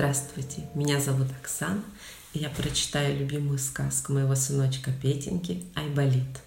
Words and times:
Здравствуйте, 0.00 0.66
меня 0.74 0.98
зовут 0.98 1.26
Оксана, 1.42 1.84
и 2.32 2.38
я 2.38 2.48
прочитаю 2.48 3.18
любимую 3.18 3.58
сказку 3.58 4.14
моего 4.14 4.34
сыночка 4.34 4.90
Петеньки 4.90 5.62
«Айболит». 5.74 6.40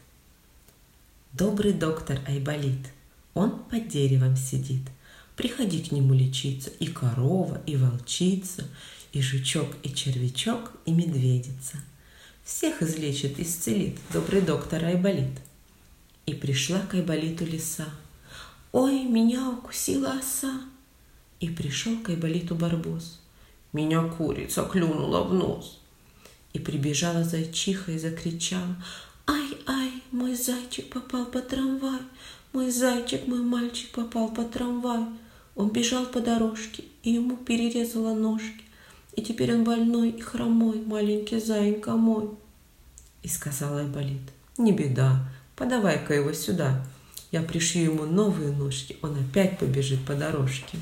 Добрый 1.33 1.73
доктор 1.73 2.19
Айболит, 2.27 2.87
он 3.35 3.63
под 3.65 3.89
деревом 3.89 4.35
сидит. 4.37 4.81
Приходи 5.35 5.83
к 5.83 5.91
нему 5.91 6.15
лечиться 6.15 6.71
и 6.79 6.87
корова, 6.87 7.61
и 7.67 7.75
волчица, 7.75 8.67
и 9.11 9.21
жучок, 9.21 9.67
и 9.83 9.93
червячок, 9.93 10.71
и 10.87 10.91
медведица. 10.91 11.77
Всех 12.43 12.81
излечит, 12.81 13.39
исцелит 13.39 13.99
добрый 14.11 14.41
доктор 14.41 14.83
Айболит. 14.83 15.39
И 16.25 16.33
пришла 16.33 16.79
к 16.79 16.95
Айболиту 16.95 17.45
лиса. 17.45 17.85
«Ой, 18.71 19.03
меня 19.03 19.47
укусила 19.47 20.13
оса!» 20.13 20.59
И 21.39 21.49
пришел 21.49 21.99
к 21.99 22.09
Айболиту 22.09 22.55
барбос. 22.55 23.19
Меня 23.73 24.03
курица 24.03 24.63
клюнула 24.63 25.23
в 25.23 25.33
нос. 25.33 25.79
И 26.53 26.59
прибежала 26.59 27.23
зайчиха 27.23 27.91
и 27.91 27.97
закричала. 27.97 28.75
Ай-ай, 29.27 29.91
мой 30.11 30.35
зайчик 30.35 30.89
попал 30.89 31.25
по 31.25 31.41
трамвай. 31.41 32.01
Мой 32.53 32.69
зайчик, 32.69 33.27
мой 33.27 33.41
мальчик 33.41 33.91
попал 33.91 34.31
по 34.31 34.43
трамвай. 34.43 35.05
Он 35.55 35.69
бежал 35.69 36.05
по 36.05 36.19
дорожке, 36.19 36.83
и 37.03 37.11
ему 37.11 37.35
перерезала 37.35 38.13
ножки. 38.13 38.63
И 39.15 39.21
теперь 39.21 39.53
он 39.53 39.63
больной 39.63 40.09
и 40.09 40.21
хромой, 40.21 40.81
маленький 40.81 41.39
заинька 41.39 41.91
мой. 41.91 42.29
И 43.21 43.27
сказала 43.27 43.81
Айболит, 43.81 44.21
не 44.57 44.71
беда, 44.71 45.27
подавай-ка 45.55 46.13
его 46.13 46.33
сюда. 46.33 46.85
Я 47.31 47.41
пришью 47.41 47.83
ему 47.83 48.05
новые 48.05 48.51
ножки, 48.51 48.97
он 49.01 49.17
опять 49.17 49.57
побежит 49.57 50.05
по 50.05 50.13
дорожке 50.13 50.77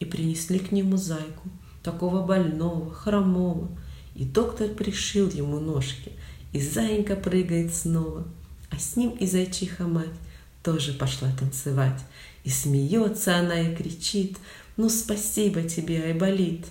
и 0.00 0.04
принесли 0.04 0.58
к 0.58 0.72
нему 0.72 0.96
зайку, 0.96 1.48
такого 1.82 2.24
больного, 2.24 2.92
хромого. 2.92 3.68
И 4.14 4.24
доктор 4.24 4.68
пришил 4.68 5.28
ему 5.30 5.60
ножки, 5.60 6.12
и 6.52 6.60
зайка 6.60 7.16
прыгает 7.16 7.74
снова. 7.74 8.24
А 8.70 8.78
с 8.78 8.96
ним 8.96 9.10
и 9.10 9.26
зайчиха 9.26 9.84
мать 9.84 10.08
тоже 10.62 10.92
пошла 10.92 11.30
танцевать. 11.38 12.00
И 12.44 12.50
смеется 12.50 13.36
она 13.36 13.60
и 13.60 13.74
кричит, 13.74 14.38
«Ну, 14.76 14.88
спасибо 14.88 15.62
тебе, 15.62 16.02
Айболит!» 16.02 16.66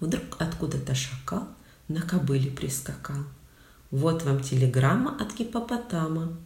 Вдруг 0.00 0.36
откуда-то 0.38 0.94
шакал 0.94 1.44
на 1.90 2.02
кобыле 2.02 2.50
прискакал. 2.50 3.16
Вот 3.90 4.22
вам 4.22 4.40
телеграмма 4.40 5.16
от 5.20 5.34
гипопотама. 5.36 6.36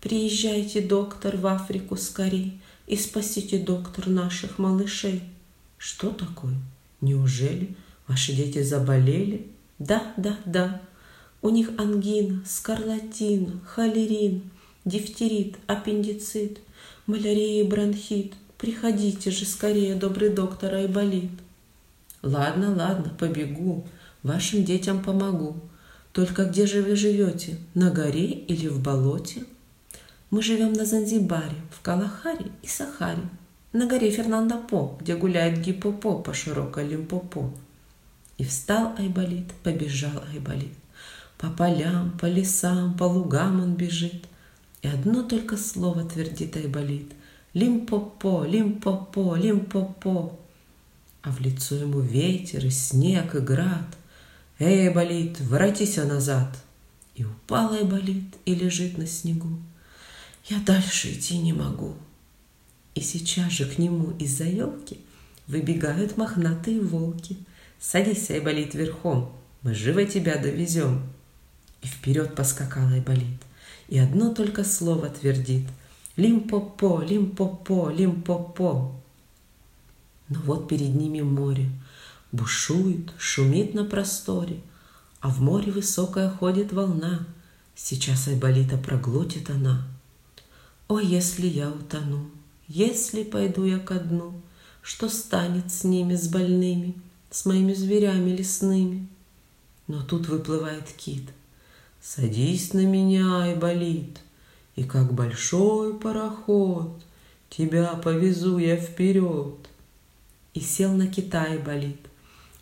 Приезжайте, 0.00 0.80
доктор, 0.80 1.36
в 1.36 1.46
Африку 1.48 1.96
скорей, 1.96 2.60
и 2.86 2.96
спасите, 2.96 3.58
доктор, 3.58 4.08
наших 4.08 4.58
малышей. 4.58 5.24
Что 5.78 6.10
такое? 6.10 6.54
Неужели 7.00 7.76
ваши 8.08 8.32
дети 8.32 8.62
заболели? 8.62 9.46
Да, 9.78 10.12
да, 10.16 10.36
да. 10.44 10.82
У 11.40 11.50
них 11.50 11.70
ангина, 11.78 12.42
скарлатина, 12.44 13.60
холерин, 13.64 14.50
дифтерит, 14.84 15.56
аппендицит, 15.68 16.58
малярия 17.06 17.62
и 17.62 17.66
бронхит. 17.66 18.34
Приходите 18.58 19.30
же 19.30 19.44
скорее, 19.44 19.94
добрый 19.94 20.30
доктор 20.30 20.74
Айболит. 20.74 21.30
Ладно, 22.22 22.74
ладно, 22.74 23.14
побегу, 23.16 23.86
вашим 24.24 24.64
детям 24.64 25.02
помогу. 25.02 25.56
Только 26.12 26.46
где 26.46 26.66
же 26.66 26.82
вы 26.82 26.96
живете? 26.96 27.56
На 27.74 27.92
горе 27.92 28.26
или 28.26 28.66
в 28.66 28.82
болоте? 28.82 29.44
Мы 30.30 30.42
живем 30.42 30.72
на 30.72 30.84
Занзибаре, 30.84 31.54
в 31.70 31.80
Калахаре 31.80 32.50
и 32.62 32.66
Сахаре, 32.66 33.22
на 33.72 33.86
горе 33.86 34.10
Фернандо-По, 34.10 34.96
где 35.00 35.16
гуляет 35.16 35.60
гипопо 35.60 36.18
по 36.18 36.32
широкой 36.32 36.88
Лимпопо. 36.88 37.52
И 38.38 38.44
встал 38.44 38.94
Айболит, 38.98 39.52
побежал 39.62 40.22
Айболит. 40.32 40.72
По 41.36 41.48
полям, 41.48 42.16
по 42.18 42.26
лесам, 42.26 42.96
по 42.96 43.04
лугам 43.04 43.60
он 43.60 43.74
бежит. 43.74 44.26
И 44.82 44.88
одно 44.88 45.22
только 45.22 45.56
слово 45.56 46.04
твердит 46.04 46.56
Айболит. 46.56 47.12
Лимпопо, 47.52 48.44
лимпопо, 48.44 49.36
лимпопо. 49.36 50.38
А 51.22 51.30
в 51.30 51.40
лицо 51.40 51.74
ему 51.74 52.00
ветер 52.00 52.64
и 52.64 52.70
снег 52.70 53.34
и 53.34 53.40
град. 53.40 53.96
Эй, 54.58 54.88
Айболит, 54.88 55.40
воротись 55.40 55.96
назад. 55.96 56.56
И 57.14 57.24
упал 57.24 57.72
Айболит 57.72 58.36
и 58.44 58.54
лежит 58.54 58.96
на 58.98 59.06
снегу. 59.06 59.58
Я 60.46 60.58
дальше 60.60 61.12
идти 61.12 61.38
не 61.38 61.52
могу. 61.52 61.94
И 62.98 63.00
сейчас 63.00 63.52
же 63.52 63.64
к 63.64 63.78
нему 63.78 64.12
из-за 64.18 64.42
елки 64.42 64.98
выбегают 65.46 66.16
мохнатые 66.16 66.80
волки. 66.80 67.36
Садись, 67.78 68.28
Айболит, 68.28 68.74
верхом, 68.74 69.32
мы 69.62 69.72
живо 69.72 70.04
тебя 70.04 70.36
довезем. 70.36 71.02
И 71.80 71.86
вперед 71.86 72.34
поскакал 72.34 72.88
Айболит, 72.88 73.40
и 73.86 74.00
одно 74.00 74.34
только 74.34 74.64
слово 74.64 75.10
твердит. 75.10 75.68
Лимпопо, 76.16 77.00
лимпопо, 77.04 77.88
лимпопо. 77.90 79.00
Но 80.28 80.40
вот 80.40 80.66
перед 80.66 80.92
ними 80.92 81.20
море, 81.20 81.70
бушует, 82.32 83.12
шумит 83.16 83.74
на 83.74 83.84
просторе, 83.84 84.58
а 85.20 85.28
в 85.28 85.40
море 85.40 85.70
высокая 85.70 86.30
ходит 86.30 86.72
волна. 86.72 87.28
Сейчас 87.76 88.26
Айболита 88.26 88.76
проглотит 88.76 89.50
она— 89.50 89.86
о, 90.88 91.00
если 91.00 91.46
я 91.46 91.68
утону, 91.68 92.30
если 92.68 93.22
пойду 93.22 93.64
я 93.64 93.78
ко 93.78 93.94
дну, 93.94 94.34
Что 94.82 95.08
станет 95.08 95.72
с 95.72 95.84
ними, 95.84 96.14
с 96.14 96.28
больными, 96.28 96.94
С 97.30 97.46
моими 97.46 97.72
зверями 97.72 98.30
лесными? 98.30 99.08
Но 99.86 100.02
тут 100.02 100.28
выплывает 100.28 100.92
кит. 100.92 101.24
Садись 102.00 102.74
на 102.74 102.84
меня, 102.84 103.50
и 103.50 103.56
болит, 103.56 104.20
И 104.76 104.84
как 104.84 105.14
большой 105.14 105.98
пароход 105.98 107.02
Тебя 107.48 107.94
повезу 107.94 108.58
я 108.58 108.76
вперед. 108.76 109.56
И 110.52 110.60
сел 110.60 110.92
на 110.92 111.06
кита 111.06 111.46
и 111.46 111.58
болит, 111.58 112.00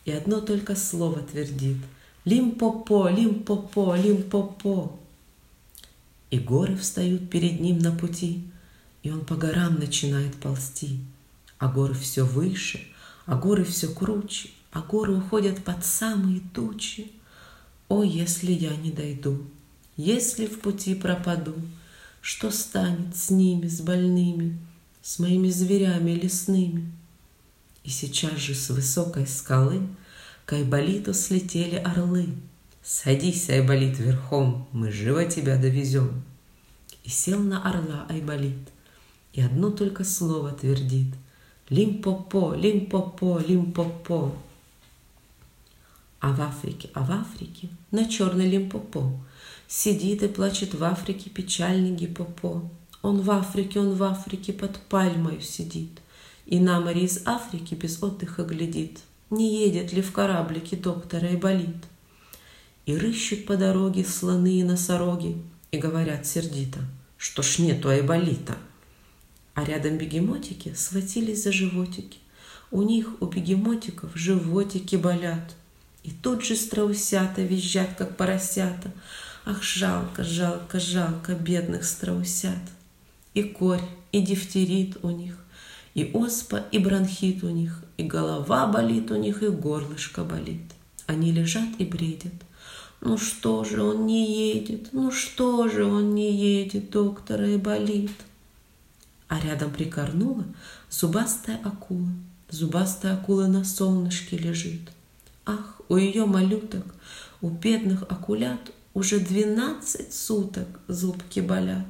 И 0.05 0.11
одно 0.11 0.39
только 0.39 0.75
слово 0.75 1.19
твердит. 1.19 1.77
Лимпопо, 2.23 3.09
лимпопо, 3.09 3.95
лимпопо. 3.95 4.91
И 6.29 6.39
горы 6.39 6.75
встают 6.75 7.29
перед 7.29 7.61
ним 7.61 7.79
на 7.79 7.93
пути, 7.93 8.43
и 9.03 9.11
он 9.11 9.25
по 9.25 9.35
горам 9.35 9.79
начинает 9.79 10.35
ползти. 10.35 10.99
А 11.57 11.67
горы 11.67 11.93
все 11.93 12.25
выше, 12.25 12.81
а 13.25 13.35
горы 13.35 13.63
все 13.63 13.87
круче, 13.87 14.49
а 14.71 14.81
горы 14.81 15.17
уходят 15.17 15.63
под 15.63 15.83
самые 15.85 16.41
тучи. 16.53 17.11
О, 17.89 18.03
если 18.03 18.51
я 18.51 18.75
не 18.75 18.91
дойду, 18.91 19.45
если 19.95 20.45
в 20.45 20.59
пути 20.59 20.93
пропаду, 20.93 21.55
что 22.21 22.51
станет 22.51 23.15
с 23.15 23.29
ними, 23.29 23.67
с 23.67 23.81
больными, 23.81 24.57
с 25.01 25.19
моими 25.19 25.49
зверями 25.49 26.11
лесными? 26.11 26.91
И 27.83 27.89
сейчас 27.89 28.37
же 28.37 28.53
с 28.53 28.69
высокой 28.69 29.25
скалы 29.25 29.87
к 30.45 30.53
Айболиту 30.53 31.13
слетели 31.13 31.75
орлы— 31.75 32.27
Садись, 32.89 33.49
Айболит, 33.49 33.99
верхом, 33.99 34.65
мы 34.71 34.93
живо 34.93 35.25
тебя 35.25 35.57
довезем. 35.57 36.23
И 37.03 37.09
сел 37.09 37.37
на 37.37 37.61
орла 37.69 38.05
Айболит, 38.07 38.69
и 39.37 39.41
одно 39.41 39.69
только 39.69 40.03
слово 40.03 40.51
твердит. 40.51 41.13
Лимпопо, 41.69 42.55
лимпопо, 42.55 43.37
лимпопо. 43.37 44.33
А 46.19 46.33
в 46.33 46.41
Африке, 46.41 46.89
а 46.95 47.03
в 47.05 47.11
Африке, 47.11 47.69
на 47.91 48.05
черной 48.05 48.49
лимпопо, 48.49 49.11
Сидит 49.67 50.23
и 50.23 50.27
плачет 50.27 50.73
в 50.73 50.83
Африке 50.83 51.29
печальный 51.29 51.91
гипопо. 51.91 52.67
Он 53.03 53.21
в 53.21 53.29
Африке, 53.29 53.79
он 53.79 53.93
в 53.93 54.01
Африке 54.01 54.53
под 54.53 54.77
пальмою 54.77 55.39
сидит, 55.41 56.01
И 56.47 56.59
на 56.59 56.81
море 56.81 57.03
из 57.03 57.21
Африки 57.27 57.75
без 57.75 58.01
отдыха 58.01 58.43
глядит, 58.43 59.01
Не 59.29 59.65
едет 59.65 59.93
ли 59.93 60.01
в 60.01 60.11
кораблике 60.13 60.77
доктора 60.77 61.27
Айболит. 61.27 61.85
И 62.87 62.97
рыщут 62.97 63.45
по 63.45 63.55
дороге 63.55 64.03
слоны 64.03 64.61
и 64.61 64.63
носороги, 64.63 65.37
И 65.69 65.77
говорят 65.77 66.25
сердито, 66.25 66.79
что 67.17 67.43
ж 67.43 67.59
нету 67.59 67.89
айболита. 67.89 68.57
А 69.57 69.63
рядом 69.63 69.97
бегемотики 69.97 70.71
схватились 70.75 71.41
за 71.41 71.51
животики. 71.51 72.19
У 72.69 72.83
них, 72.83 73.19
у 73.19 73.25
бегемотиков, 73.25 74.11
животики 74.13 74.95
болят. 74.95 75.55
И 76.03 76.11
тут 76.11 76.45
же 76.45 76.55
страусята 76.55 77.41
визжат, 77.41 77.95
как 77.97 78.17
поросята. 78.17 78.91
Ах, 79.45 79.63
жалко, 79.63 80.23
жалко, 80.23 80.79
жалко 80.79 81.33
бедных 81.33 81.85
страусят. 81.85 82.61
И 83.33 83.41
корь, 83.41 83.81
и 84.11 84.21
дифтерит 84.21 84.97
у 85.01 85.09
них, 85.09 85.35
и 85.95 86.11
оспа, 86.13 86.63
и 86.71 86.77
бронхит 86.77 87.43
у 87.43 87.49
них, 87.49 87.83
и 87.97 88.03
голова 88.03 88.67
болит 88.67 89.09
у 89.09 89.15
них, 89.15 89.41
и 89.41 89.47
горлышко 89.47 90.23
болит. 90.23 90.61
Они 91.07 91.31
лежат 91.31 91.69
и 91.79 91.83
бредят. 91.83 92.35
Ну 93.01 93.17
что 93.17 93.63
же 93.63 93.81
он 93.81 94.05
не 94.05 94.53
едет? 94.53 94.89
Ну 94.91 95.09
что 95.09 95.67
же 95.67 95.83
он 95.83 96.13
не 96.13 96.31
едет, 96.31 96.91
доктора, 96.91 97.49
и 97.49 97.57
болит? 97.57 98.11
А 99.27 99.39
рядом 99.39 99.71
прикорнула 99.71 100.45
зубастая 100.89 101.59
акула 101.63 102.09
Зубастая 102.49 103.15
акула 103.15 103.47
на 103.47 103.65
солнышке 103.65 104.37
лежит. 104.37 104.89
Ах, 105.45 105.81
у 105.89 105.97
ее 105.97 106.25
малюток, 106.25 106.85
у 107.41 107.49
бедных 107.49 108.03
акулят 108.03 108.71
Уже 108.93 109.19
двенадцать 109.19 110.13
суток 110.13 110.67
зубки 110.87 111.41
болят. 111.41 111.87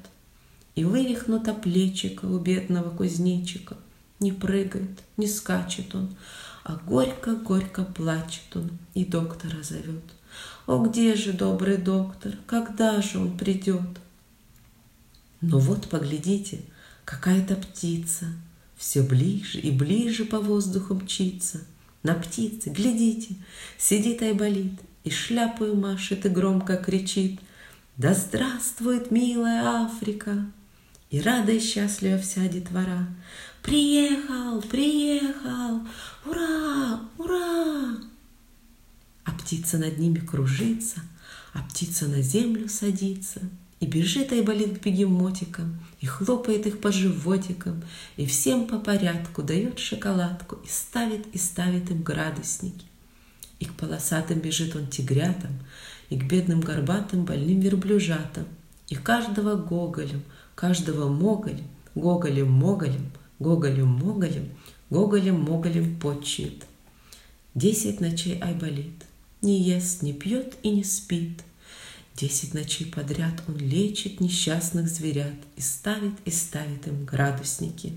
И 0.74 0.84
вывихнуто 0.84 1.54
плечико 1.54 2.26
у 2.26 2.40
бедного 2.40 2.90
кузнечика. 2.90 3.78
Не 4.20 4.32
прыгает, 4.32 5.04
не 5.16 5.28
скачет 5.28 5.94
он, 5.94 6.16
А 6.64 6.76
горько-горько 6.76 7.84
плачет 7.84 8.56
он 8.56 8.72
И 8.96 9.06
доктора 9.06 9.62
зовет. 9.62 10.04
О, 10.66 10.84
где 10.84 11.16
же 11.16 11.34
добрый 11.34 11.78
доктор? 11.78 12.34
Когда 12.48 13.00
же 13.02 13.20
он 13.20 13.38
придет? 13.38 14.00
Но 15.42 15.60
вот 15.60 15.88
поглядите, 15.88 16.62
какая-то 17.08 17.56
птица 17.56 18.26
Все 18.76 19.02
ближе 19.02 19.60
и 19.60 19.72
ближе 19.72 20.26
по 20.26 20.40
воздуху 20.40 20.94
мчится. 20.94 21.62
На 22.04 22.14
птице, 22.14 22.70
глядите, 22.70 23.36
сидит 23.78 24.22
Айболит 24.22 24.80
И 25.06 25.10
шляпою 25.10 25.76
машет 25.76 26.26
и 26.26 26.30
громко 26.30 26.76
кричит. 26.76 27.40
Да 27.96 28.14
здравствует 28.14 29.10
милая 29.10 29.86
Африка! 29.86 30.46
И 31.10 31.22
рада 31.22 31.54
и 31.54 31.60
счастлива 31.62 32.20
вся 32.20 32.46
детвора. 32.50 33.08
Приехал, 33.64 34.62
приехал, 34.62 35.82
ура, 36.26 37.00
ура! 37.18 37.98
А 39.24 39.32
птица 39.32 39.78
над 39.78 39.98
ними 39.98 40.20
кружится, 40.20 41.00
а 41.54 41.64
птица 41.64 42.08
на 42.08 42.22
землю 42.22 42.68
садится— 42.68 43.40
и 43.80 43.86
бежит 43.86 44.32
Айболит 44.32 44.80
к 44.80 44.84
бегемотикам, 44.84 45.80
и 46.00 46.06
хлопает 46.06 46.66
их 46.66 46.80
по 46.82 46.92
животикам, 46.92 47.84
и 48.16 48.26
всем 48.26 48.68
по 48.68 48.80
порядку 48.80 49.44
дает 49.44 49.80
шоколадку, 49.80 50.58
и 50.64 50.68
ставит, 50.68 51.28
и 51.34 51.38
ставит 51.38 51.92
им 51.92 52.04
градусники. 52.04 52.86
И 53.60 53.66
к 53.66 53.74
полосатым 53.74 54.40
бежит 54.40 54.76
он 54.76 54.88
тигрятам, 54.88 55.52
и 56.10 56.18
к 56.18 56.26
бедным 56.26 56.62
горбатым 56.62 57.26
больным 57.26 57.60
верблюжатам, 57.60 58.46
и 58.90 58.96
каждого 58.96 59.56
гоголем, 59.56 60.24
каждого 60.56 61.10
моголем, 61.10 61.68
гоголем-моголем, 61.96 63.12
гоголем-моголем, 63.40 64.50
гоголем-моголем 64.90 66.00
почует. 66.00 66.66
Десять 67.54 68.00
ночей 68.00 68.40
Айболит 68.40 69.04
не 69.42 69.62
ест, 69.62 70.02
не 70.02 70.14
пьет 70.14 70.56
и 70.64 70.70
не 70.70 70.84
спит, 70.84 71.44
Десять 72.18 72.56
ночей 72.56 72.86
подряд 72.86 73.44
он 73.48 73.58
лечит 73.58 74.20
несчастных 74.22 74.88
зверят 74.88 75.36
и 75.56 75.62
ставит 75.62 76.14
и 76.26 76.32
ставит 76.32 76.88
им 76.88 77.06
градусники. 77.06 77.94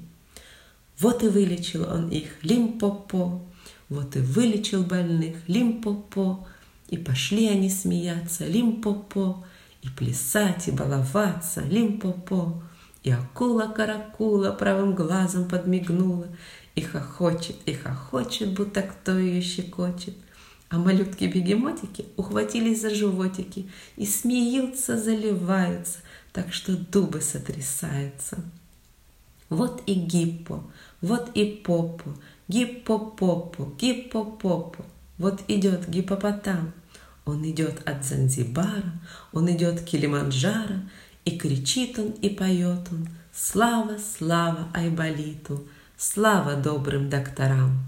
Вот 0.98 1.22
и 1.22 1.28
вылечил 1.28 1.84
он 1.90 2.10
их 2.10 2.44
лимпопо, 2.44 3.40
вот 3.88 4.16
и 4.16 4.18
вылечил 4.18 4.82
больных 4.82 5.36
лимпопо, 5.48 6.46
и 6.88 6.98
пошли 6.98 7.48
они 7.48 7.70
смеяться 7.70 8.46
лимпопо, 8.46 9.42
и 9.80 9.88
плясать, 9.88 10.68
и 10.68 10.70
баловаться 10.70 11.62
лимпопо. 11.62 12.62
И 13.02 13.10
акула-каракула 13.10 14.52
правым 14.52 14.94
глазом 14.94 15.48
подмигнула, 15.48 16.28
и 16.74 16.82
хохочет, 16.82 17.56
и 17.64 17.72
хохочет, 17.72 18.52
будто 18.52 18.82
кто 18.82 19.18
ее 19.18 19.40
щекочет— 19.40 20.14
а 20.70 20.78
малютки-бегемотики 20.78 22.06
ухватились 22.16 22.80
за 22.80 22.94
животики 22.94 23.68
и 23.96 24.06
смеются, 24.06 24.96
заливаются, 24.96 25.98
так 26.32 26.52
что 26.52 26.76
дубы 26.76 27.20
сотрясаются. 27.20 28.38
Вот 29.48 29.82
и 29.86 29.94
гиппо, 29.94 30.62
вот 31.00 31.30
и 31.34 31.44
попо, 31.44 32.14
гиппо-попо, 32.46 33.72
гиппо-попо. 33.78 34.84
Вот 35.18 35.42
идет 35.48 35.88
гиппопотам. 35.88 36.72
Он 37.26 37.48
идет 37.50 37.86
от 37.86 38.04
Занзибара, 38.04 38.92
он 39.32 39.50
идет 39.50 39.80
к 39.80 39.84
Килиманджаро, 39.84 40.76
и 41.24 41.36
кричит 41.36 41.98
он 41.98 42.12
и 42.12 42.30
поет 42.30 42.88
он 42.90 43.08
«Слава, 43.32 43.98
слава 43.98 44.68
Айболиту! 44.72 45.66
Слава 45.96 46.54
добрым 46.54 47.10
докторам!» 47.10 47.78